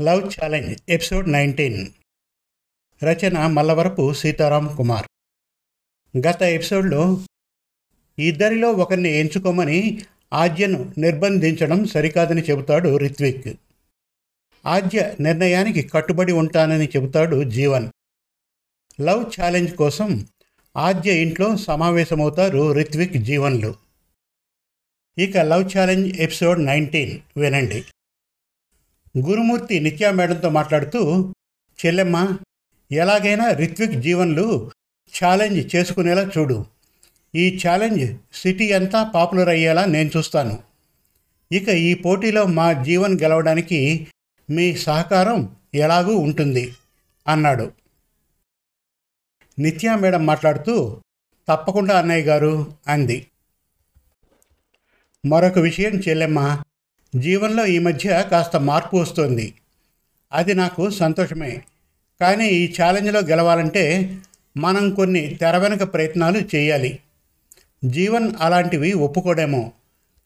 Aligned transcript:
Love 0.00 0.30
challenge 0.40 0.82
episode 0.88 1.32
nineteen. 1.32 1.86
Rachana 3.04 3.46
Mallavarapu 3.46 4.12
Sitaram 4.12 4.76
Kumar. 4.76 5.06
గత 6.18 6.42
ఎపిసోడ్లో 6.42 7.24
ఇద్దరిలో 8.18 8.72
ఒకరిని 8.72 9.08
ఎంచుకోమని 9.08 10.02
ఆద్యను 10.32 10.92
నిర్బంధించడం 10.98 11.84
సరికాదని 11.84 12.42
చెబుతాడు 12.42 12.96
రిత్విక్. 12.96 13.48
ఆద్య 14.66 15.14
నిర్ణయానికి 15.20 15.82
కట్టుబడి 15.82 16.32
ఉంటానని 16.32 16.86
చెబుతాడు 16.86 17.44
జీవన్. 17.44 17.90
లవ్ 19.00 19.40
ఛాలెంజ్ 19.40 19.76
కోసం 19.76 20.26
ఆద్య 20.76 21.22
ఇంట్లో 21.22 21.56
సమావేశమవుతారు 21.56 22.72
రిత్విక్ 22.72 23.16
జీవన్లు. 23.16 23.74
ఇక 25.18 25.38
లవ్ 25.38 25.70
ఛాలెంజ్ 25.78 26.20
ఎపిసోడ్ 26.20 26.64
నైన్టీన్ 26.64 27.20
వినండి. 27.36 27.84
గురుమూర్తి 29.18 29.80
నిత్యా 29.80 30.10
మేడంతో 30.10 30.50
మాట్లాడుతూ 30.50 31.34
చెల్లెమ్మ 31.86 32.38
ఎలాగైనా 32.92 33.50
రిత్విక్ 33.50 33.92
జీవన్లు 33.92 34.70
ఛాలెంజ్ 35.12 35.76
చేసుకునేలా 35.76 36.30
చూడు. 36.38 36.66
ఈ 37.34 37.60
ఛాలెంజ్ 37.66 38.16
సిటీ 38.34 38.72
అంతా 38.72 39.02
పాపులర్ 39.02 39.48
అయ్యేలా 39.48 39.84
నేను 39.84 40.10
చూస్తాను. 40.16 40.62
ఇక 41.52 41.68
ఈ 41.68 41.94
పోటీలో 41.94 42.46
మా 42.46 42.72
జీవన్ 42.72 43.18
గెలవడానికి 43.22 44.08
మీ 44.50 44.76
సహకారం 44.76 45.56
ఎలాగూ 45.74 46.16
ఉంటుంది 46.16 46.74
అన్నాడు. 47.28 47.72
నిత్యా 49.58 49.96
మేడం 49.96 50.26
మాట్లాడుతూ 50.26 51.00
తప్పకుండా 51.48 51.98
అన్నయ్య 51.98 52.24
గారు 52.24 52.74
అంది. 52.88 53.26
మరొక 55.26 55.58
విషయం 55.58 55.92
చెల్లెమ్మ 55.92 56.62
జీవనంలో 57.16 57.66
ఈ 57.66 57.78
మధ్య 57.78 58.28
కాస్త 58.30 58.56
మార్పు 58.56 58.96
వస్తుంది. 58.96 59.54
అది 60.32 60.54
నాకు 60.54 60.90
సంతోషమే. 60.90 61.62
కానీ 62.20 62.48
ఈ 62.48 62.74
ఛాలెంజ్లో 62.82 63.20
గెలవాలంటే 63.20 64.16
మనం 64.56 64.94
కొన్ని 64.94 65.26
తెర 65.26 65.56
వెనక 65.56 65.94
ప్రయత్నాలు 65.94 66.56
చేయాలి. 66.56 66.98
జీవన్ 67.84 68.32
అలాంటివి 68.40 68.92
ఒప్పుకోడేమో. 68.92 69.72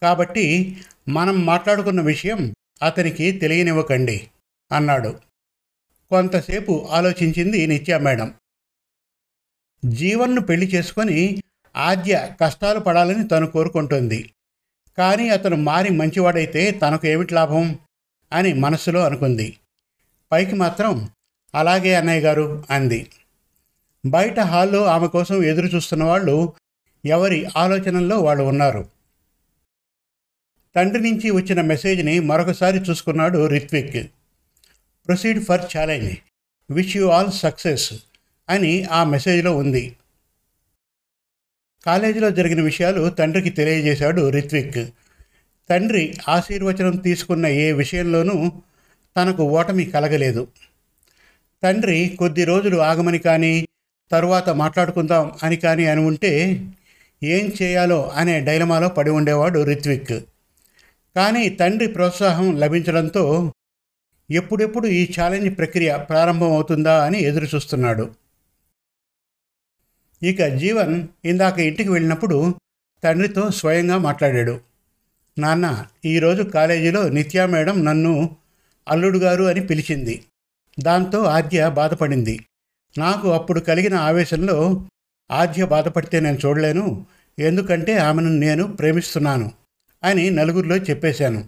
కాబట్టి 0.03 0.77
మనం 1.09 1.47
మాట్లాడుకున్న 1.47 2.01
విషయం 2.01 2.55
అతనికి 2.83 3.33
తెలియనివ్వకండి 3.33 4.29
అన్నాడు. 4.73 5.19
కొంతసేపు 6.11 6.89
ఆలోచించింది 6.91 7.67
నిత్యా 7.67 7.99
మేడం. 7.99 8.35
జీవన్ను 9.85 10.41
పెళ్ళి 10.41 10.67
చేసుకొని 10.67 11.43
ఆద్య 11.77 12.31
కష్టాలు 12.41 12.81
పడాలని 12.81 13.29
తను 13.29 13.47
కోరుకుంటుంది. 13.47 14.31
కానీ 14.99 15.29
అతను 15.29 15.57
మారి 15.57 15.91
మంచివాడైతే 15.91 16.71
తనకు 16.71 17.07
ఏమిటి 17.07 17.35
లాభం? 17.35 17.79
అని 18.33 18.55
మనసులో 18.55 19.05
అనుకుంది. 19.05 19.57
పైకి 20.33 20.55
మాత్రం 20.55 21.11
అలాగే 21.55 21.95
అన్నయ్య 21.95 22.21
గారు 22.21 22.65
అంది. 22.71 23.11
బయట 24.07 24.41
హాల్లో 24.41 24.85
ఆమె 24.85 25.07
కోసం 25.07 25.45
ఎదురు 25.45 25.67
చూస్తున్న 25.67 26.05
వాళ్ళు 26.05 26.53
ఎవరి 27.07 27.47
ఆలోచనల్లో 27.57 28.19
వాళ్ళు 28.19 28.45
ఉన్నారు? 28.45 28.89
తండ్రి 30.77 31.01
నుంచి 31.01 31.31
వచ్చిన 31.31 31.61
మెసేజ్ని 31.61 32.21
మరొకసారి 32.21 32.79
చూసుకున్నాడు 32.79 33.47
Ritvik. 33.47 34.11
Proceed 35.09 35.45
for 35.45 35.77
challenge. 35.79 36.17
Wish 36.71 36.97
you 36.97 37.09
all 37.09 37.33
success 37.33 37.93
అని 38.49 38.85
ఆ 38.85 39.05
మెసేజ్లో 39.05 39.57
ఉంది. 39.57 39.97
కాలేజీలో 41.87 42.31
జరిగిన 42.31 42.61
విషయాలు 42.61 43.09
తండ్రికి 43.09 43.51
తెలియజేశాడు 43.51 44.29
రిత్విక్. 44.29 44.89
తండ్రి 45.71 46.17
ఆశీర్వచనం 46.29 46.97
తీసుకున్న 46.97 47.47
ఏ 47.47 47.73
విషయంలోనూ 47.73 48.53
తనకు 49.17 49.43
ఓటమి 49.43 49.85
కలగలేదు. 49.85 50.47
తండ్రి 51.63 52.17
కొద్ది 52.19 52.45
రోజులు 52.45 52.77
ఆగమని 52.77 53.19
కానీ 53.19 53.69
తరువాత 54.13 54.51
మాట్లాడుకుందాం 54.51 55.33
అని 55.43 55.57
కానీ 55.57 55.87
అని 55.87 56.01
ఉంటే 56.01 56.33
ఏం 57.23 57.53
చేయాలో 57.63 58.09
అనే 58.17 58.41
డైలమాలో 58.41 58.89
పడి 58.89 59.11
ఉండేవాడు 59.11 59.63
రిత్విక్. 59.63 60.13
కానీ 61.17 61.49
తండ్రి 61.49 61.89
ప్రోత్సాహం 61.89 62.61
లభించడంతో 62.61 63.53
ఎప్పుడెప్పుడు 64.31 64.87
ఈ 64.87 65.15
ఛాలెంజ్ 65.21 65.59
ప్రక్రియ 65.59 65.97
ప్రారంభం 65.97 66.53
అవుతుందా 66.53 67.05
అని 67.05 67.19
ఎదురు 67.21 67.45
చూస్తున్నాడు 67.45 68.11
ఇక 70.23 70.45
జీవన్ 70.45 71.09
ఇందాక 71.25 71.59
ఇంటికి 71.59 71.91
వెళ్ళినప్పుడు 71.91 72.55
తండ్రితో 73.05 73.51
స్వయంగా 73.51 73.99
మాట్లాడాడు. 73.99 74.61
నాన్న 75.39 75.87
ఈరోజు 76.05 76.43
కాలేజీలో 76.43 77.09
నిత్యా 77.09 77.47
మేడం 77.47 77.85
నన్ను 77.85 78.37
అల్లుడు 78.89 79.19
గారు 79.19 79.45
అని 79.45 79.67
పిలిచింది. 79.67 80.25
దాంతో 80.81 81.23
ఆద్య 81.23 81.69
బాధపడింది. 81.69 82.41
నాకు 82.99 83.33
అప్పుడు 83.33 83.61
కలిగిన 83.61 83.95
ఆవేశంలో 83.95 84.87
ఆద్య 85.31 85.67
బాధపడితే 85.67 86.21
నేను 86.21 86.39
చూడలేను. 86.47 87.07
ఎందుకంటే 87.39 87.99
ఆమెను 87.99 88.29
నేను 88.29 88.77
ప్రేమిస్తున్నాను 88.77 89.53
అని 90.05 90.31
నలుగురిలో 90.31 90.77
చెప్పేశాను. 90.77 91.45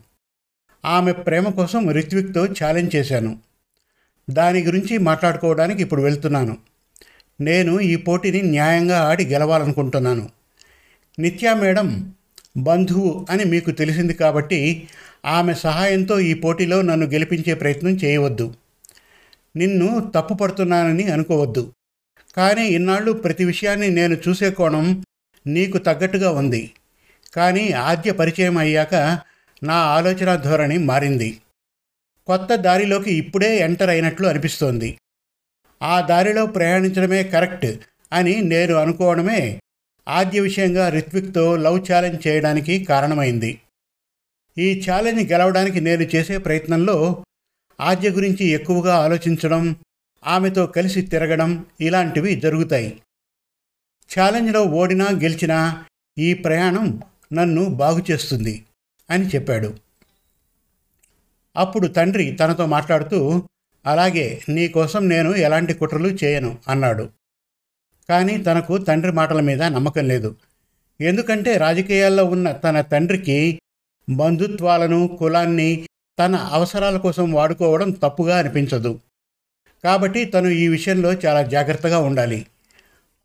ఆమె 0.84 1.12
ప్రేమ 1.12 1.48
కోసం 1.48 1.90
రిత్విక్తో 1.90 2.46
ఛాలెంజ్ 2.46 2.96
చేశాను. 2.96 3.38
దాని 4.30 4.64
గురించి 4.64 4.98
మాట్లాడుకోవడానికి 4.98 5.82
ఇప్పుడు 5.82 6.02
వెళ్తున్నాను. 6.02 6.69
నేను 7.40 7.80
ఈ 7.80 7.96
పోటీని 7.96 8.42
న్యాయంగా 8.42 9.00
ఆడి 9.00 9.24
గెలవాలనుకుంటున్నాను. 9.24 10.28
నిత్యా 11.18 11.54
మేడం 11.54 12.14
బంధువు 12.56 13.26
అని 13.30 13.44
మీకు 13.44 13.70
తెలిసింది 13.70 14.14
కాబట్టి 14.14 14.88
ఆమె 15.24 15.54
సహాయంతో 15.54 16.20
ఈ 16.20 16.34
పోటీలో 16.34 16.82
నన్ను 16.82 17.06
గెలిపించే 17.06 17.54
ప్రయత్నం 17.54 17.90
చేయవద్దు. 17.90 18.54
నిన్ను 19.56 20.12
తప్పు 20.14 20.34
పడుతున్నానని 20.34 21.10
అనుకోవద్దు. 21.10 21.72
కానీ 22.36 22.68
ఇన్నాళ్ళు 22.68 23.12
ప్రతి 23.12 23.44
విషయాన్ని 23.44 23.90
నేను 23.90 24.16
చూసే 24.28 24.50
కోణం 24.50 25.04
నీకు 25.46 25.78
తగ్గట్టుగా 25.78 26.30
ఉంది. 26.30 26.70
కానీ 27.34 27.70
ఆద్య 27.70 28.12
పరిచయం 28.12 28.58
అయ్యాక 28.58 29.20
నా 29.62 29.74
ఆలోచన 29.74 30.36
ధోరణి 30.36 30.78
మారింది. 30.78 31.40
కొత్త 32.26 32.54
దారిలోకి 32.54 33.14
ఇప్పుడే 33.14 33.58
ఎంటర్ 33.58 33.90
అయినట్లు 33.90 34.26
అనిపిస్తోంది. 34.26 34.98
ఆ 35.82 36.00
దారిలో 36.00 36.46
ప్రయాణించడమే 36.46 37.22
కరెక్ట్ 37.22 37.84
అని 38.12 38.40
నేను 38.42 38.74
అనుకోవడమే 38.74 39.60
ఆద్య 40.08 40.40
విషయంగా 40.40 40.88
రిత్విక్తో 40.88 41.56
లవ్ 41.56 41.92
ఛాలెంజ్ 41.92 42.26
చేయడానికి 42.26 42.84
కారణమైంది. 42.84 43.60
ఈ 44.58 44.82
ఛాలెంజ్ 44.90 45.32
గెలవడానికి 45.32 45.80
నేను 45.80 46.02
చేసే 46.02 46.38
ప్రయత్నంలో 46.38 47.24
ఆద్య 47.80 48.10
గురించి 48.10 48.46
ఎక్కువగా 48.46 48.96
ఆలోచించడం 48.96 49.76
ఆమెతో 50.26 50.66
కలిసి 50.66 51.02
తిరగడం 51.02 51.66
ఇలాంటివి 51.80 52.34
జరుగుతాయి. 52.40 53.02
ఛాలెంజ్లో 54.10 54.62
ఓడినా 54.62 55.08
గెలిచినా 55.10 55.84
ఈ 56.18 56.34
ప్రయాణం 56.34 57.02
నన్ను 57.32 57.64
బాగు 57.64 58.04
చేస్తుంది 58.10 58.64
అని 59.10 59.28
చెప్పాడు. 59.28 59.78
అప్పుడు 61.56 61.86
తండ్రి 61.86 62.32
తనతో 62.32 62.66
మాట్లాడుతూ 62.66 63.42
అలాగే 63.86 64.42
నీకోసం 64.48 65.08
నేను 65.08 65.34
ఎలాంటి 65.34 65.74
కుట్రలు 65.74 66.08
చేయను 66.08 66.58
అన్నాడు. 66.68 67.08
కానీ 68.08 68.38
తనకు 68.38 68.78
తండ్రి 68.78 69.12
మాటల 69.12 69.40
మీద 69.40 69.62
నమ్మకం 69.62 70.08
లేదు. 70.08 70.36
ఎందుకంటే 71.00 71.56
రాజకీయాల్లో 71.56 72.24
ఉన్న 72.24 72.52
తన 72.52 72.80
తండ్రికి 72.80 73.60
బంధుత్వాలను 74.10 75.16
కులాన్ని 75.18 75.88
తన 76.18 76.34
అవసరాల 76.36 76.96
కోసం 76.96 77.32
వాడుకోవడం 77.32 77.90
తప్పుగా 77.90 78.38
అనిపించదు. 78.38 79.00
కాబట్టి 79.84 80.24
తను 80.24 80.48
ఈ 80.48 80.68
విషయంలో 80.68 81.12
చాలా 81.12 81.42
జాగ్రత్తగా 81.42 81.98
ఉండాలి. 81.98 82.46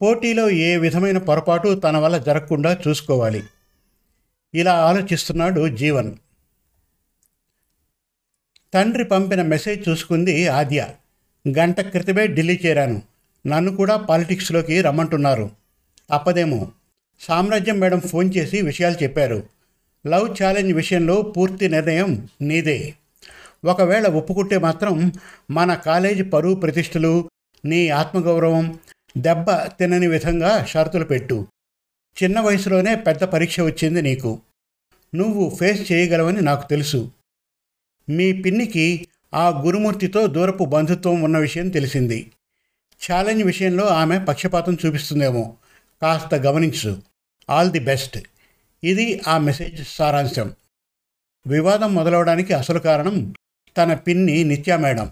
పోటీలో 0.01 0.49
ఏ 0.49 0.77
విధమైన 0.77 1.17
పొరపాటు 1.17 1.75
తన 1.75 1.97
వల్ల 1.97 2.17
జరగకుండా 2.17 2.79
చూసుకోవాలి. 2.87 3.43
ఇలా 4.53 4.73
ఆలోచిస్తున్నాడు 4.73 5.67
జీవన్. 5.67 6.15
తండ్రి 8.75 9.03
పంపిన 9.03 9.41
మెసేజ్ 9.41 9.89
చూసుకుంది 9.89 10.47
ఆద్య. 10.47 10.87
గంట 11.57 11.81
క్రితమే 11.81 12.27
ఢిల్లీ 12.27 12.59
చేరాను. 12.65 13.01
నన్ను 13.47 13.75
కూడా 13.75 13.97
పాలిటిక్స్లోకి 13.97 14.81
రమ్మంటున్నారు. 14.81 15.49
తప్పదేమో 16.13 16.71
సామ్రాజ్యం 17.19 17.79
మేడం 17.79 17.99
ఫోన్ 17.99 18.31
చేసి 18.37 18.61
విషయాలు 18.61 19.03
చెప్పారు. 19.03 19.43
లవ్ 20.07 20.43
ఛాలెంజ్ 20.43 20.73
విషయంలో 20.73 21.21
పూర్తి 21.21 21.69
నిర్ణయం 21.69 22.29
నీదే. 22.41 22.93
ఒకవేళ 23.65 24.07
ఒప్పుకుంటే 24.07 24.57
మాత్రం 24.57 25.13
మన 25.51 25.73
కాలేజీ 25.73 26.23
పరువు 26.23 26.55
ప్రతిష్టలు 26.55 27.29
నీ 27.65 27.89
ఆత్మగౌరవం 27.89 28.79
దెబ్బ 29.17 29.51
తినని 29.51 30.07
విధంగా 30.07 30.65
షరతులు 30.65 31.03
పెట్టు. 31.03 31.47
చిన్న 32.23 32.39
వయసులోనే 32.39 32.95
పెద్ద 32.95 33.23
పరీక్ష 33.23 33.59
వచ్చింది 33.59 34.01
నీకు. 34.01 34.39
నువ్వు 35.15 35.57
ఫేస్ 35.59 35.91
చేయగలవని 35.91 36.41
నాకు 36.41 36.69
తెలుసు. 36.69 37.11
మీ 38.09 38.31
పిన్నికి 38.31 39.07
ఆ 39.33 39.49
గురుమూర్తితో 39.49 40.27
దూరపు 40.27 40.65
బంధుత్వం 40.65 41.21
ఉన్న 41.21 41.37
విషయం 41.37 41.69
తెలిసింది. 41.69 42.31
ఛాలెంజ్ 43.11 43.43
విషయంలో 43.43 43.85
ఆమె 43.85 44.19
పక్షపాతం 44.19 44.77
చూపిస్తుందేమో. 44.85 45.55
కాస్త 46.01 46.35
గమనించు. 46.35 47.01
All 47.49 47.69
the 47.69 47.79
best. 47.79 48.19
ఇది 48.83 49.21
ఆ 49.27 49.37
మెసేజ్ 49.37 49.87
సారాంశం. 49.87 50.53
వివాదం 51.47 51.95
మొదలవడానికి 51.95 52.53
అసలు 52.53 52.79
కారణం 52.79 53.33
తన 53.77 53.93
పిన్ని 53.93 54.43
నిత్యా 54.43 54.77
మేడం. 54.77 55.11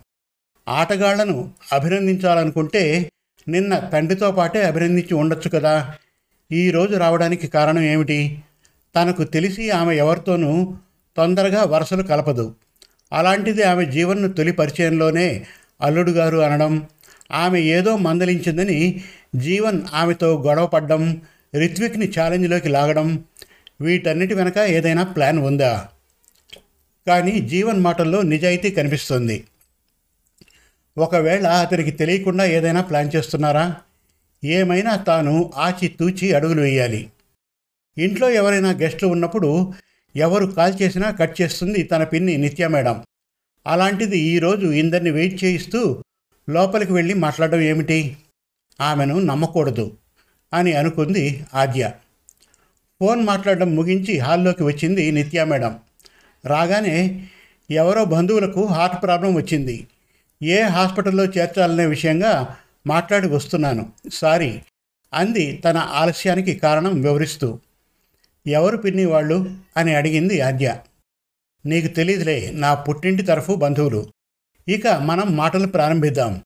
ఆటగాళ్ళను 0.67 1.51
అభినందించాలనుకుంటే 1.73 3.11
నిన్న 3.47 3.79
తండ్రితో 3.79 4.31
పాటే 4.31 4.63
అభినందించి 4.63 5.13
ఉండొచ్చు 5.13 5.49
కదా. 5.49 5.95
ఈరోజు 6.51 6.97
రావడానికి 6.97 7.47
కారణం 7.47 7.81
ఏమిటి? 7.81 8.41
తనకు 8.95 9.23
తెలిసి 9.23 9.69
ఆమె 9.69 9.95
ఎవరితోనూ 9.95 10.77
తొందరగా 11.17 11.63
వరుసలు 11.63 12.03
కలపదు. 12.03 12.55
అలాంటిది 13.13 13.63
ఆమె 13.63 13.85
జీవన్ను 13.85 14.27
తొలి 14.27 14.51
పరిచయంలోనే 14.51 15.45
అల్లుడు 15.81 16.11
గారు 16.11 16.37
అనడం 16.37 16.87
ఆమె 17.31 17.61
ఏదో 17.61 17.97
మందలించిందని 17.97 19.03
జీవన్ 19.35 19.81
ఆమెతో 19.93 20.41
గొడవపడ్డం 20.41 21.21
రిత్విక్ని 21.55 22.13
ఛాలెంజ్లోకి 22.19 22.69
లాగడం 22.69 23.23
వీటన్నిటి 23.81 24.33
వెనక 24.33 24.57
ఏదైనా 24.57 25.03
ప్లాన్ 25.03 25.37
ఉందా? 25.37 25.87
కానీ 27.07 27.39
జీవన్ 27.39 27.79
మాటల్లో 27.79 28.21
నిజాయితీ 28.21 28.71
కనిపిస్తుంది. 28.71 29.43
ఒకవేళ 30.97 31.47
అతనికి 31.47 31.91
తెలియకుండా 31.91 32.45
ఏదైనా 32.45 32.81
ప్లాన్ 32.81 33.11
చేస్తున్నారా? 33.15 33.75
ఏమైనా 34.43 34.95
తాను 34.95 35.51
ఆచి 35.55 35.87
తూచి 35.87 36.33
అడుగులు 36.33 36.61
వేయాలి. 36.61 37.09
ఇంట్లో 37.97 38.29
ఎవరైనా 38.29 38.71
గెస్టులు 38.71 39.11
ఉన్నప్పుడు 39.11 39.73
ఎవరు 40.15 40.45
కాల్ 40.45 40.81
చేసినా 40.81 41.11
కట్ 41.11 41.41
చేస్తుంది 41.41 41.83
తన 41.83 42.03
పిన్ని 42.03 42.37
నిత్య 42.37 42.67
మేడం. 42.67 43.03
అలాంటిది 43.67 44.19
ఈరోజు 44.19 44.67
ఇందరిని 44.67 45.09
వెయిట్ 45.11 45.43
చేయిస్తూ 45.43 46.03
లోపలికి 46.49 46.93
వెళ్ళి 46.93 47.13
మాట్లాడడం 47.13 47.59
ఏమిటి? 47.59 48.17
ఆమెను 48.81 49.19
నమ్మకూడదు 49.19 49.97
అని 50.53 50.73
అనుకుంది 50.73 51.45
ఆద్య. 51.53 51.91
ఫోన్ 52.99 53.23
మాట్లాడడం 53.23 53.75
ముగించి 53.75 54.19
హాల్లోకి 54.19 54.63
వచ్చింది 54.63 55.11
నిత్యా 55.11 55.45
మేడం. 55.45 55.79
రాగానే 56.45 57.27
ఎవరో 57.71 58.05
బంధువులకు 58.05 58.65
హార్ట్ 58.65 59.03
ప్రాబ్లం 59.03 59.35
వచ్చింది. 59.35 59.87
ఏ 60.43 60.61
హాస్పిటల్లో 60.61 61.25
చేర్చాలనే 61.25 61.85
విషయంగా 61.85 62.57
మాట్లాడి 62.87 63.27
వస్తున్నాను. 63.27 63.91
సారీ 64.13 64.61
అంది 65.13 65.57
తన 65.57 65.77
ఆలస్యానికి 65.77 66.55
కారణం 66.55 67.01
వివరిస్తూ. 67.01 67.59
ఎవరు 68.47 68.77
పిన్ని 68.77 69.05
వాళ్ళు 69.05 69.55
అని 69.77 69.95
అడిగింది 69.95 70.41
ఆద్య. 70.41 70.77
నీకు 71.65 71.87
తెలియదులే 71.87 72.51
నా 72.53 72.73
పుట్టింటి 72.73 73.23
తరఫు 73.23 73.55
బంధువులు. 73.55 74.11
ఇక 74.67 74.87
మనం 74.87 75.35
మాటలు 75.35 75.67
ప్రారంభిద్దాం. 75.67 76.43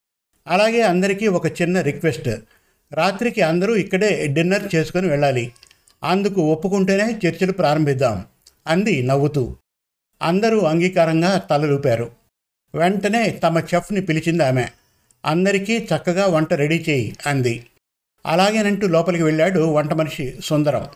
అలాగే 0.48 0.82
అందరికీ 0.82 1.28
ఒక 1.28 1.62
చిన్న 1.62 1.82
రిక్వెస్ట్. 1.82 2.30
రాత్రికి 2.94 3.42
అందరూ 3.42 3.76
ఇక్కడే 3.76 4.28
డిన్నర్ 4.28 4.76
చేసుకొని 4.76 5.08
వెళ్ళాలి. 5.08 5.54
అందుకు 6.04 6.42
ఒప్పుకుంటేనే 6.42 7.20
చర్చలు 7.28 7.52
ప్రారంభిద్దాం 7.52 8.26
అంది 8.68 9.04
నవ్వుతూ. 9.04 9.56
అందరూ 10.22 10.60
అంగీకారంగా 10.60 11.38
తలలూపారు. 11.38 12.12
వెంటనే 12.76 13.30
తమ 13.30 13.60
చెఫ్ని 13.60 14.02
పిలిచింది 14.02 14.44
ఆమె. 14.44 14.68
అందరికీ 15.26 15.78
చక్కగా 15.78 16.26
వంట 16.26 16.54
రెడీ 16.54 16.86
చేయి 16.90 17.16
అంది. 17.26 17.66
అలాగేనంటూ 18.26 18.88
లోపలికి 18.88 19.24
వెళ్ళాడు 19.24 19.60
వంట 19.60 19.94
మనిషి 19.94 20.38
సుందరం. 20.44 20.88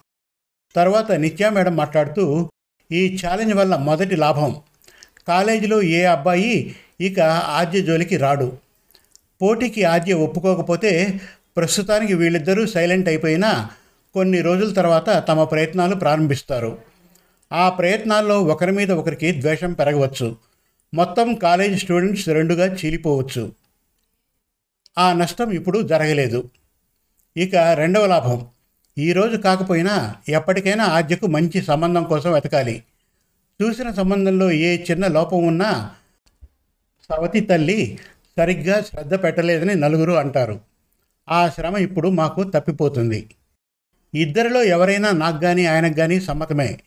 తర్వాత 0.76 1.12
నిత్యా 1.12 1.50
మేడం 1.50 1.76
మాట్లాడుతూ 1.76 2.50
ఈ 2.92 3.18
ఛాలెంజ్ 3.26 3.54
వల్ల 3.54 3.76
మొదటి 3.76 4.16
లాభం. 4.16 4.62
కాలేజీలో 5.28 5.82
ఏ 5.82 6.04
అబ్బాయి 6.04 6.76
ఇక 7.02 7.20
ఆద్య 7.20 7.82
జోలికి 7.82 8.18
రాడు. 8.18 8.58
పోటీకి 9.42 9.84
ఆద్య 9.84 10.14
ఒప్పుకోకపోతే 10.14 11.22
ప్రస్తుతానికి 11.58 12.14
వీళ్ళిద్దరూ 12.14 12.66
సైలెంట్ 12.66 13.08
అయిపోయినా 13.10 13.70
కొన్ని 14.14 14.42
రోజుల 14.42 14.74
తర్వాత 14.74 15.26
తమ 15.28 15.44
ప్రయత్నాలు 15.44 15.96
ప్రారంభిస్తారు. 15.96 16.78
ఆ 17.54 17.70
ప్రయత్నాల్లో 17.70 18.44
ఒకరి 18.44 18.72
మీద 18.72 18.92
ఒకరికి 18.92 19.32
ద్వేషం 19.32 19.74
పెరగవచ్చు. 19.74 20.36
మొత్తం 20.94 21.36
కాలేజ్ 21.36 21.80
స్టూడెంట్స్ 21.80 22.30
రెండుగా 22.30 22.66
చీలిపోవచ్చు. 22.66 23.52
ఆ 24.98 25.14
నష్టం 25.14 25.52
ఇప్పుడు 25.52 25.82
జరగలేదు. 25.82 26.50
ఇక 27.38 27.56
రెండవ 27.56 28.06
లాభం. 28.06 28.48
ఈరోజు 28.98 29.38
కాకపోయినా 29.38 30.16
ఎప్పటికైనా 30.30 30.86
ఆద్యకు 30.86 31.28
మంచి 31.28 31.62
సంబంధం 31.62 32.04
కోసం 32.04 32.34
వెతకాలి. 32.34 32.84
చూసిన 33.62 33.92
సంబంధంలో 33.92 34.52
ఏ 34.52 34.78
చిన్న 34.78 35.08
లోపం 35.08 35.46
ఉన్నా 35.46 35.92
సవతి 37.10 37.42
తల్లి 37.42 38.00
సరిగ్గా 38.38 38.82
శ్రద్ధ 38.82 39.14
పెట్టలేదని 39.14 39.76
నలుగురు 39.76 40.12
అంటారు. 40.12 40.60
ఆ 41.30 41.50
శ్రమ 41.50 41.78
ఇప్పుడు 41.78 42.10
మాకు 42.10 42.44
తప్పిపోతుంది. 42.44 43.36
ఇద్దరిలో 44.14 44.64
ఎవరైనా 44.64 45.12
నాకు 45.12 45.40
కానీ 45.40 45.66
ఆయనకు 45.66 45.94
కానీ 45.94 46.20
సమ్మతమే. 46.20 46.80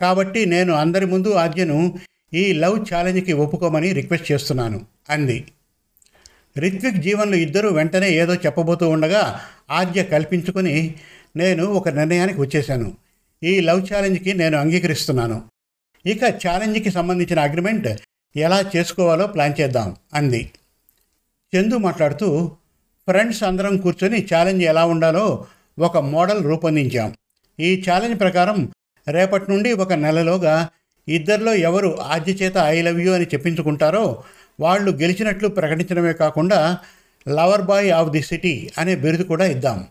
కాబట్టి 0.00 0.46
నేను 0.46 0.72
అందరి 0.74 1.06
ముందు 1.06 1.30
ఆద్యను 1.34 1.98
ఈ 2.34 2.52
లవ్ 2.52 2.94
ఛాలెంజ్కి 2.94 3.32
ఒప్పుకోమని 3.32 3.92
రిక్వెస్ట్ 3.92 4.32
చేస్తున్నాను 4.32 4.86
అంది. 5.10 5.52
రిత్విక్ 6.58 6.96
జీవన్లు 6.96 7.36
ఇద్దరూ 7.36 7.68
వెంటనే 7.68 8.10
ఏదో 8.10 8.34
చెప్పబోతూ 8.34 8.88
ఉండగా 8.88 9.40
ఆద్య 9.70 10.02
కల్పించుకొని 10.02 10.94
నేను 11.36 11.64
ఒక 11.64 11.88
నిర్ణయానికి 11.88 12.40
వచ్చేశాను. 12.40 12.92
ఈ 13.42 13.60
లవ్ 13.60 13.82
ఛాలెంజ్కి 13.92 14.34
నేను 14.34 14.58
అంగీకరిస్తున్నాను. 14.58 15.42
ఇక 16.06 16.24
ఛాలెంజ్కి 16.24 16.90
సంబంధించిన 16.90 17.40
అగ్రిమెంట్ 17.40 17.88
ఎలా 18.36 18.70
చేసుకోవాలో 18.76 19.26
ప్లాన్ 19.26 19.54
చేద్దాం 19.60 19.96
అంది. 20.14 20.50
చందు 21.54 21.76
మాట్లాడుతూ 21.76 22.56
ఫ్రెండ్స్ 23.08 23.42
అందరం 23.42 23.76
కూర్చొని 23.76 24.26
ఛాలెంజ్ 24.34 24.64
ఎలా 24.64 24.84
ఉండాలో 24.84 25.44
ఒక 25.78 25.96
మోడల్ 25.96 26.44
రూపొందించాం. 26.44 27.14
ఈ 27.60 27.82
ఛాలెంజ్ 27.88 28.20
ప్రకారం 28.20 28.72
రేపటి 29.06 29.50
నుండి 29.50 29.72
ఒక 29.72 29.92
నెలలోగా 29.92 30.70
ఇద్దరిలో 31.08 31.54
ఎవరు 31.54 31.98
ఆద్య 32.00 32.32
చేత 32.32 32.56
ఐ 32.56 32.82
లవ్ 32.82 33.00
యూ 33.00 33.12
అని 33.12 33.24
చెప్పించుకుంటారో 33.24 34.22
వాళ్ళు 34.60 34.90
గెలిచినట్లు 34.90 35.48
ప్రకటించడమే 35.48 36.12
కాకుండా 36.12 36.78
lover 37.28 37.62
boy 37.62 37.90
of 37.90 38.10
the 38.10 38.22
city 38.22 38.70
అనే 38.78 38.94
బిరుదు 38.96 39.22
కూడా 39.22 39.46
ఇద్దాం. 39.46 39.88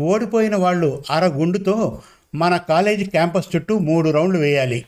ఓడిపోయిన 0.00 0.56
వాళ్ళు 0.56 1.02
అరగుండుతో 1.10 2.02
మన 2.34 2.56
కాలేజీ 2.56 3.04
క్యాంపస్ 3.04 3.56
చుట్టూ 3.56 3.78
మూడు 3.78 4.10
రౌండ్లు 4.10 4.38
వేయాలి. 4.38 4.84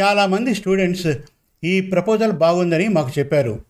చాలామంది 0.00 0.54
స్టూడెంట్స్ 0.54 1.06
ఈ 1.64 1.80
ప్రపోజల్ 1.80 2.32
బాగుందని 2.32 2.88
మాకు 2.88 3.10
చెప్పారు. 3.18 3.64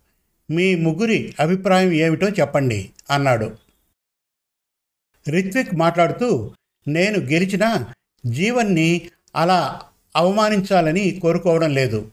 మీ 0.50 0.74
ముగ్గురి 0.74 1.34
అభిప్రాయం 1.40 1.92
ఏమిటో 1.92 2.28
చెప్పండి 2.28 2.90
అన్నాడు. 3.10 3.56
రిత్విక్ 5.28 5.74
మాట్లాడుతూ 5.74 6.50
నేను 6.88 7.18
గెలిచిన 7.18 7.84
జీవన్ని 8.26 9.08
అలా 9.36 9.80
అవమానించాలని 10.16 11.18
కోరుకోవడం 11.22 11.74
లేదు. 11.74 12.10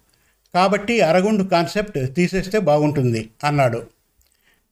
కాబట్టి 0.53 1.01
అరగుండు 1.01 1.43
కాన్సెప్ట్ 1.43 2.15
తీసేస్తే 2.15 2.59
బాగుంటుంది 2.59 3.29
అన్నాడు. 3.43 3.83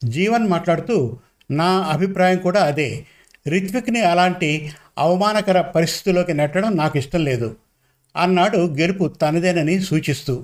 జీవన్ 0.03 0.47
మాట్లాడుతూ 0.47 1.17
నా 1.51 1.65
అభిప్రాయం 1.65 2.37
కూడా 2.37 2.63
అదే. 2.63 3.05
రిత్విక్ని 3.47 4.01
అలాంటి 4.01 4.71
అవమానకర 4.97 5.61
పరిస్థితిలోకి 5.61 6.33
నెట్టడం 6.33 6.77
నాకు 6.77 6.97
ఇష్టం 6.97 7.23
లేదు. 7.23 7.55
అన్నాడు 8.15 8.57
గెలుపు 8.57 9.07
తనదేనని 9.07 9.79
సూచిస్తూ. 9.79 10.43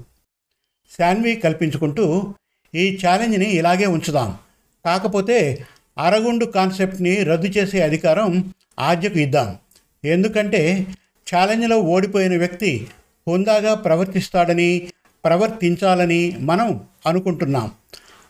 శాన్వి 1.00 1.36
కల్పించుకుంటూ 1.36 2.34
ఈ 2.76 3.00
ఛాలెంజ్ని 3.08 3.46
ఇలాగే 3.46 3.86
ఉంచుదాం. 3.86 4.38
కాకపోతే 4.86 5.66
అరగుండు 5.98 6.46
కాన్సెప్ట్ని 6.46 7.24
రద్దు 7.24 7.48
చేసే 7.48 7.82
అధికారం 7.82 8.54
ఆద్యకు 8.80 9.20
ఇద్దాం. 9.20 9.58
ఎందుకంటే 10.06 10.88
ఛాలెంజ్లో 11.36 11.78
ఓడిపోయిన 11.78 12.38
వ్యక్తి 12.38 12.88
హుందాగా 13.28 13.74
ప్రవర్తిస్తాడని 13.74 14.88
ప్రవర్తించాలని 15.26 16.38
మనం 16.40 16.84
అనుకుంటున్నాం. 17.06 17.72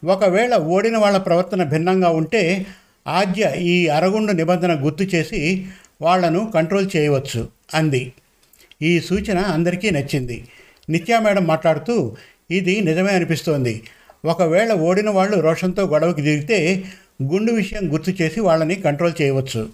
ఒకవేళ 0.05 0.57
ఓడిన 0.57 0.97
వాళ్ళ 0.97 1.17
ప్రవర్తన 1.17 1.63
భిన్నంగా 1.63 2.09
ఉంటే 2.09 2.65
ఆద్య 3.08 3.53
ఈ 3.58 3.88
అరగుండు 3.88 4.32
నిబంధన 4.32 4.86
గుర్తు 4.86 5.03
చేసి 5.03 5.68
వాళ్ళను 6.01 6.51
కంట్రోల్ 6.56 6.89
చేయవచ్చు 6.96 7.50
అంది. 7.74 8.13
ఈ 8.82 9.00
సూచన 9.00 9.38
అందరికీ 9.38 9.89
నచ్చింది. 9.89 10.48
నిత్యా 10.89 11.20
మేడం 11.20 11.44
మాట్లాడుతూ 11.44 12.18
ఇది 12.51 12.82
నిజమే 12.82 13.12
అనిపిస్తోంది. 13.12 13.84
ఒకవేళ 14.25 14.74
ఓడిన 14.74 15.10
వాళ్ళు 15.10 15.39
రోషంతో 15.39 15.88
గొడవకి 15.88 16.22
దిగితే 16.22 16.84
గుండు 17.24 17.51
విషయం 17.51 17.94
గుర్తు 17.94 18.12
చేసి 18.22 18.39
వాళ్ళని 18.39 18.75
కంట్రోల్ 18.75 19.22
చేయవచ్చు. 19.22 19.70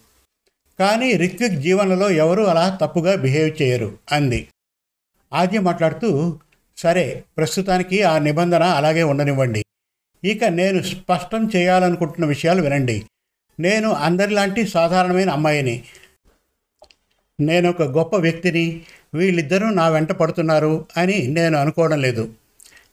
కానీ 0.79 1.13
రిత్విక్ 1.13 1.53
జీవనలో 1.53 2.10
ఎవరూ 2.10 2.44
అలా 2.44 2.77
తప్పుగా 2.82 3.15
బిహేవ్ 3.15 3.62
చేయరు 3.62 3.98
అంది. 4.12 4.48
ఆద్య 5.34 5.60
మాట్లాడుతూ 5.60 6.39
సరే 6.77 7.24
ప్రస్తుతానికి 7.38 8.03
ఆ 8.03 8.17
నిబంధన 8.17 8.63
అలాగే 8.63 9.03
ఉండనివ్వండి. 9.03 9.65
ఇక 10.24 10.44
నేను 10.44 10.82
స్పష్టం 10.82 11.50
చేయాలనుకుంటున్న 11.55 12.25
విషయాలు 12.25 12.62
వినండి. 12.62 13.03
నేను 13.59 13.89
అందరిలాంటి 13.91 14.67
సాధారణమైన 14.67 15.29
అమ్మాయిని. 15.29 15.83
నేను 17.39 17.69
ఒక 17.69 17.81
గొప్ప 17.81 18.15
వ్యక్తిని 18.15 18.81
వీళ్ళిద్దరూ 19.13 19.69
నా 19.69 19.89
వెంట 19.89 20.12
పడుతున్నారు 20.12 20.85
అని 20.97 21.27
నేను 21.27 21.57
అనుకోవడం 21.57 22.01
లేదు. 22.01 22.35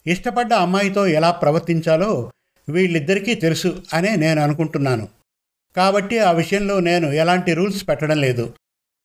ఇష్టపడ్డ 0.07 0.53
అమ్మాయితో 0.55 1.07
ఎలా 1.07 1.31
ప్రవర్తించాలో 1.31 2.33
వీళ్ళిద్దరికీ 2.69 3.35
తెలుసు 3.35 3.83
అనే 3.93 4.17
నేను 4.17 4.41
అనుకుంటున్నాను. 4.41 5.09
కాబట్టి 5.77 6.19
ఆ 6.19 6.31
విషయంలో 6.31 6.81
నేను 6.81 7.07
ఎలాంటి 7.13 7.55
రూల్స్ 7.55 7.89
పెట్టడం 7.89 8.19
లేదు. 8.19 8.55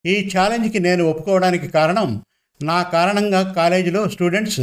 ఈ 0.06 0.32
ఛాలెంజ్కి 0.38 0.80
నేను 0.80 1.04
ఒప్పుకోవడానికి 1.04 1.68
కారణం 1.68 2.22
నా 2.64 2.84
కారణంగా 2.84 3.54
కాలేజీలో 3.54 4.10
స్టూడెంట్స్ 4.10 4.62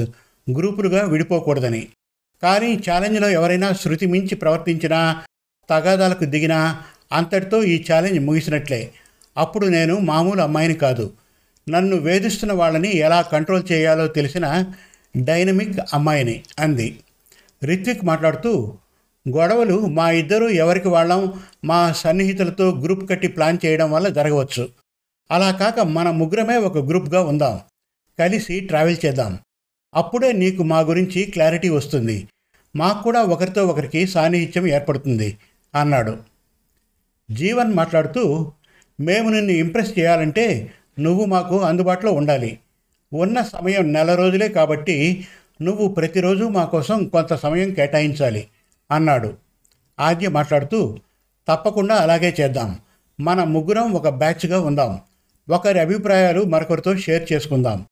గ్రూపులుగా 0.50 1.02
విడిపోకూడదని. 1.04 1.88
కానీ 2.42 2.76
ఛాలెంజ్లో 2.76 3.28
ఎవరైనా 3.28 3.72
శృతి 3.72 4.06
మించి 4.06 4.34
ప్రవర్తించినా 4.34 5.24
తగాదాలకు 5.70 6.24
దిగినా 6.24 6.82
అంతటితో 7.12 7.62
ఈ 7.62 7.84
ఛాలెంజ్ 7.92 8.20
ముగిసినట్లే. 8.20 8.92
అప్పుడు 9.36 9.66
నేను 9.66 9.98
మామూలు 9.98 10.40
అమ్మాయిని 10.40 10.74
కాదు. 10.74 11.12
నన్ను 11.68 11.96
వేధిస్తున్న 11.96 12.52
వాళ్ళని 12.52 12.96
ఎలా 12.96 13.22
కంట్రోల్ 13.22 13.72
చేయాలో 13.72 14.06
తెలిసిన 14.06 14.64
డైనమిక్ 15.16 15.78
అమ్మాయిని 15.94 16.42
అంది. 16.58 17.00
రిత్విక్ 17.64 18.04
మాట్లాడుతూ 18.04 18.74
గొడవలు 19.28 19.86
మా 19.86 20.10
ఇద్దరు 20.10 20.46
ఎవరికి 20.46 20.88
వాళ్ళం? 20.88 21.40
మా 21.64 21.92
సన్నిహితులతో 21.92 22.70
గ్రూప్ 22.70 23.10
కట్టి 23.10 23.28
ప్లాన్ 23.28 23.58
చేయడం 23.66 23.90
వల్ల 23.90 24.08
జరగవచ్చు. 24.08 24.68
అలా 25.30 25.50
కాక 25.50 25.80
మన 25.80 26.10
ముగ్గురమే 26.10 26.56
ఒక 26.56 26.78
గ్రూప్గా 26.78 27.20
ఉందాం. 27.20 27.60
కలిసి 28.18 28.60
ట్రావెల్ 28.60 28.96
చేద్దాం. 29.06 29.38
అప్పుడే 29.94 30.32
నీకు 30.32 30.62
మా 30.62 30.80
గురించి 30.80 31.24
క్లారిటీ 31.24 31.68
వస్తుంది. 31.68 32.28
మాకు 32.76 33.02
కూడా 33.02 33.22
ఒకరితో 33.22 33.66
ఒకరికి 33.66 34.06
సాన్నిహిత్యం 34.06 34.66
ఏర్పడుతుంది. 34.66 35.38
అన్నాడు. 35.74 36.16
జీవన్ 37.30 37.74
మాట్లాడుతూ 37.74 38.52
మేము 39.00 39.30
నిన్ను 39.30 39.52
ఇంప్రెస్ 39.52 39.98
చేయాలంటే 39.98 40.72
నువ్వు 41.00 41.24
మాకు 41.24 41.60
అందుబాటులో 41.60 42.12
ఉండాలి. 42.12 42.58
ఉన్న 43.12 43.42
సమయం 43.42 43.92
నెల 43.92 44.14
రోజులే 44.14 44.48
కాబట్టి 44.48 45.26
నువ్వు 45.62 45.88
ప్రతిరోజు 45.88 46.44
మా 46.44 46.64
కోసం 46.64 47.08
కొంత 47.08 47.34
సమయం 47.34 47.74
కేటాయించాలి 47.74 48.46
అన్నాడు. 48.90 49.34
ఆద్య 50.00 50.28
మాట్లాడుతూ 50.28 50.98
తప్పకుండా 51.48 51.94
అలాగే 51.94 52.36
చేద్దాం. 52.40 52.78
మన 53.20 53.44
ముగ్గురం 53.44 53.92
ఒక 53.92 54.08
బ్యాచ్గా 54.08 54.60
ఉందాం. 54.60 55.00
ఒకరి 55.50 55.80
అభిప్రాయాలు 55.80 56.42
మరొకరితో 56.42 56.96
షేర్ 56.96 57.32
చేసుకుందాం. 57.32 57.86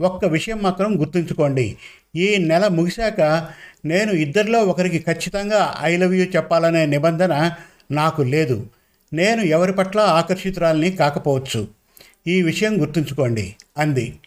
ఒక్క 0.00 0.24
విషయం 0.24 0.58
మాత్రం 0.58 1.00
గుర్తుంచుకోండి. 1.00 1.76
ఈ 2.16 2.36
నెల 2.36 2.68
ముగిశాక 2.68 3.48
నేను 3.84 4.12
ఇద్దరిలో 4.12 4.58
ఒకరికి 4.58 4.98
ఖచ్చితంగా 4.98 5.74
ఐ 5.80 5.96
లవ్ 5.96 6.14
యూ 6.14 6.24
చెప్పాలనే 6.24 6.86
నిబంధన 6.86 7.52
నాకు 7.90 8.22
లేదు. 8.22 8.66
నేను 9.12 9.42
ఎవరి 9.42 9.72
పట్ల 9.72 10.00
ఆకర్షితురాల్ని 10.00 10.90
కాకపోవచ్చు. 10.90 11.68
ఈ 12.26 12.42
విషయం 12.42 12.80
గుర్తుంచుకోండి 12.80 13.54
అంది. 13.78 14.18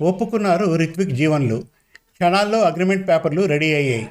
ఒప్పుకున్నారు 0.00 0.76
రిత్విక్ 0.76 1.10
జీవన్లు. 1.10 1.64
క్షణాల్లో 2.12 2.60
అగ్రిమెంట్ 2.60 3.08
పేపర్లు 3.08 3.42
రెడీ 3.42 3.74
అయ్యాయి. 3.74 4.08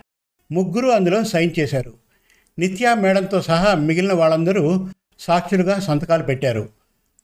ముగ్గురు 0.51 0.87
అందులో 0.87 1.23
సైన్ 1.23 1.51
చేశారు. 1.59 1.93
నిత్యా 2.59 2.95
మేడంతో 2.95 3.41
సహా 3.41 3.73
మిగిలిన 3.73 4.13
వాళ్ళందరూ 4.13 4.87
సాక్షులుగా 5.19 5.79
సంతకాలు 5.79 6.23
పెట్టారు. 6.23 6.69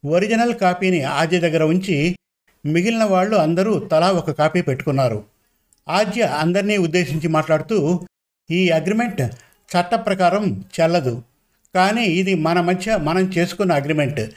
ఒరిజినల్ 0.06 0.56
కాపీని 0.56 1.04
ఆజీ 1.04 1.40
దగ్గర 1.40 1.64
ఉంచి 1.64 2.16
మిగిలిన 2.66 3.04
వాళ్ళు 3.04 3.36
అందరూ 3.36 3.80
తలా 3.80 4.12
ఒక 4.12 4.32
కాపీ 4.32 4.62
పెట్టుకున్నారు. 4.62 5.31
ఆద్య 5.90 6.22
అందరినీ 6.22 6.78
ఉద్దేశించి 6.78 7.28
మాట్లాడుతూ 7.28 8.08
ఈ 8.52 8.70
అగ్రిమెంట్ 8.70 9.22
చట్ట 9.72 9.96
ప్రకారం 9.96 10.64
చెల్లదు. 10.80 11.24
కానీ 11.76 12.04
ఇది 12.04 12.36
మన 12.36 12.62
మధ్య 12.62 12.98
మనం 12.98 13.22
చేసుకున్న 13.22 13.72
అగ్రిమెంట్. 13.72 14.32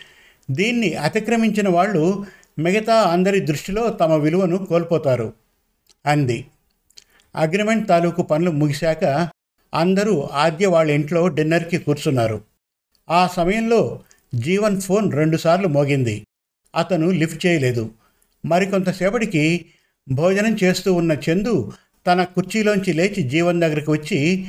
దీన్ని 0.51 0.95
అతిక్రమించిన 0.95 1.69
వాళ్ళు 1.69 2.27
మిగతా 2.59 2.95
అందరి 2.95 3.41
దృష్టిలో 3.41 3.89
తమ 3.89 4.13
విలువను 4.13 4.67
కోల్పోతారు 4.67 5.33
అంది. 6.07 6.47
అగ్రిమెంట్ 7.37 7.89
తాలూకు 7.89 8.23
పనులు 8.23 8.51
ముగిశాక 8.51 9.29
అందరూ 9.75 10.29
ఆద్య 10.33 10.67
వాళ్ళ 10.67 10.91
ఇంట్లో 10.91 11.29
డిన్నర్కి 11.29 11.79
కూర్చున్నారు. 11.79 12.45
ఆ 13.11 13.27
సమయంలో 13.27 14.01
జీవన్ 14.35 14.81
ఫోన్ 14.81 15.13
రెండుసార్లు 15.13 15.69
మోగింది. 15.69 16.27
అతను 16.77 17.11
లిఫ్ట్ 17.11 17.47
చేయలేదు. 17.47 17.91
మరికొంతసేపటికి 18.47 19.67
భోజనం 20.09 20.57
చేస్తూ 20.65 20.95
ఉన్న 20.95 21.13
చందు 21.13 21.73
తన 22.07 22.25
కుర్చీలోంచి 22.25 22.93
లేచి 22.93 23.23
జీవన్ 23.23 23.61
దగ్గరికి 23.61 23.91
వచ్చి 23.91 24.47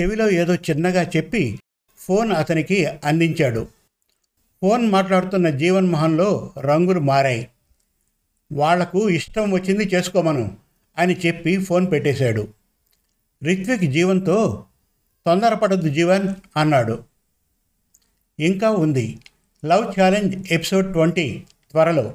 చెవిలో 0.00 0.30
ఏదో 0.30 0.54
చిన్నగా 0.54 1.02
చెప్పి 1.02 1.60
ఫోన్ 1.98 2.32
అతనికి 2.32 2.86
అందించాడు. 2.86 3.68
ఫోన్ 4.62 4.90
మాట్లాడుతున్న 4.90 5.50
జీవన్ 5.50 5.86
మొహంలో 5.86 6.54
రంగులు 6.60 7.00
మారాయి. 7.00 7.48
వాళ్ళకు 8.52 9.08
ఇష్టం 9.10 9.52
వచ్చింది 9.52 9.84
చేసుకోమను 9.84 10.56
అని 10.98 11.16
చెప్పి 11.26 11.64
ఫోన్ 11.64 11.90
పెట్టేశాడు. 11.90 12.48
రిత్విక్ 13.42 13.92
జీవన్తో 13.92 14.64
తొందరపడద్దు 15.26 15.88
జీవన్ 15.88 16.34
అన్నాడు. 16.56 17.04
ఇంకా 18.40 18.70
ఉంది. 18.70 19.18
లవ్ 19.64 20.00
ఛాలెంజ్ 20.00 20.52
ఎపిసోడ్ 20.52 20.92
ట్వంటీ 20.92 21.42
త్వరలో 21.70 22.14